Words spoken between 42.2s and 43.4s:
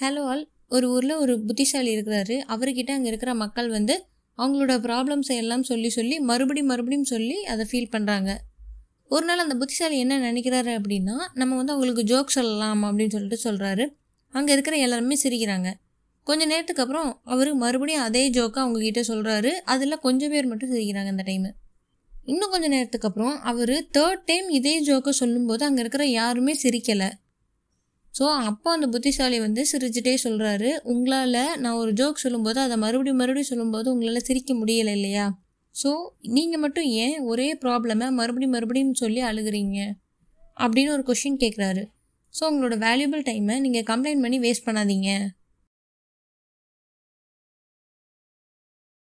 so உங்களோட valuable